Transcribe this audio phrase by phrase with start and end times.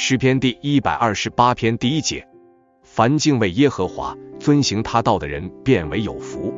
[0.00, 2.24] 诗篇第一百二十八篇第一节：
[2.84, 6.54] 凡敬畏耶和华、遵行他道的人，变为有福。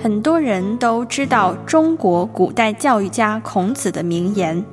[0.00, 4.64] 很多人都知道中国古代教育家孔子的名言：“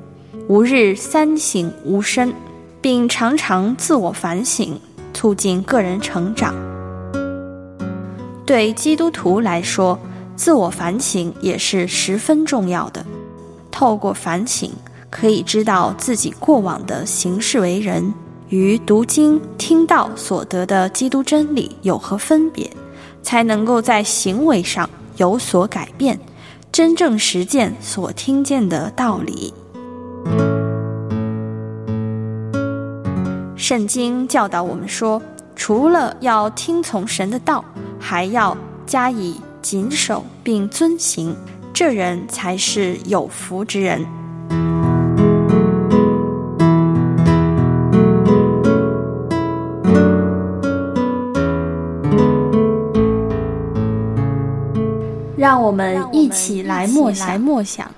[0.47, 2.31] 吾日三省吾身”，
[2.79, 4.79] 并常常自我反省，
[5.15, 6.53] 促进个人成长。
[8.47, 9.99] 对基督徒来说，
[10.37, 13.05] 自我反省也是十分重要的。
[13.69, 14.71] 透过反省，
[15.09, 18.13] 可以知道自己过往的行事为人
[18.47, 22.71] 与读经听到所得的基督真理有何分别，
[23.21, 26.17] 才能够在行为上有所改变，
[26.71, 29.53] 真正实践所听见的道理。
[33.57, 35.21] 圣经教导我们说，
[35.59, 37.65] 除了要听从神的道，
[37.99, 38.55] 还要
[38.85, 41.35] 加以谨守并遵行，
[41.73, 44.05] 这人才是有福之人。
[55.35, 57.91] 让我们一起来默想默想。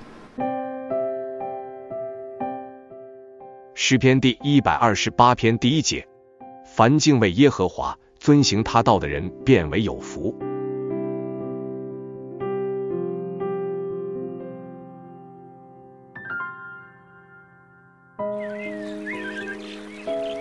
[3.75, 6.05] 诗篇第一百二十八篇第一节：
[6.79, 7.93] 凡敬畏耶和华。
[8.19, 10.33] 遵行他道的人，变为有福。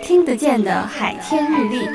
[0.01, 1.85] 听得见的海天日历，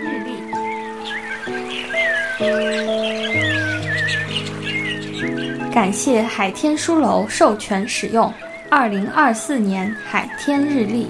[5.73, 8.31] 感谢海天书楼授权使用
[8.71, 11.09] 二零二四年海天日历。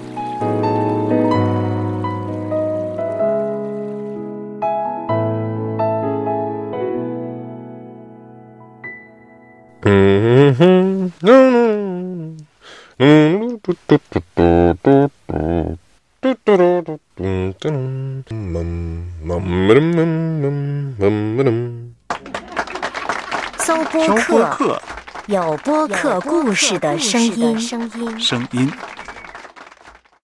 [23.57, 23.83] 搜
[24.27, 24.81] 播客，
[25.27, 27.59] 有播客故事的声音。
[27.59, 28.71] 声音。